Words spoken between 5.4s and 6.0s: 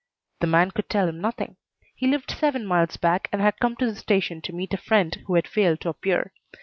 failed to